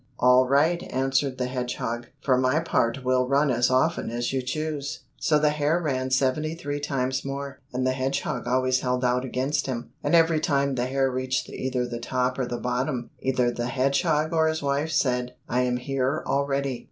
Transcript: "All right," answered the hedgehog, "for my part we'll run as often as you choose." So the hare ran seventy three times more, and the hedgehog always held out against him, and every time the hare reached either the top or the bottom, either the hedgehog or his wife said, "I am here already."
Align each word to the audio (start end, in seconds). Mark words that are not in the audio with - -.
"All 0.17 0.47
right," 0.47 0.81
answered 0.91 1.37
the 1.37 1.45
hedgehog, 1.45 2.07
"for 2.21 2.35
my 2.35 2.59
part 2.59 3.03
we'll 3.05 3.27
run 3.27 3.51
as 3.51 3.69
often 3.69 4.09
as 4.09 4.33
you 4.33 4.41
choose." 4.41 5.01
So 5.19 5.37
the 5.37 5.51
hare 5.51 5.79
ran 5.79 6.09
seventy 6.09 6.55
three 6.55 6.79
times 6.79 7.23
more, 7.23 7.59
and 7.71 7.85
the 7.85 7.91
hedgehog 7.91 8.47
always 8.47 8.79
held 8.79 9.05
out 9.05 9.23
against 9.23 9.67
him, 9.67 9.91
and 10.01 10.15
every 10.15 10.39
time 10.39 10.73
the 10.73 10.87
hare 10.87 11.11
reached 11.11 11.49
either 11.51 11.85
the 11.87 11.99
top 11.99 12.39
or 12.39 12.47
the 12.47 12.57
bottom, 12.57 13.11
either 13.19 13.51
the 13.51 13.67
hedgehog 13.67 14.33
or 14.33 14.47
his 14.47 14.63
wife 14.63 14.89
said, 14.91 15.35
"I 15.47 15.61
am 15.61 15.77
here 15.77 16.23
already." 16.25 16.79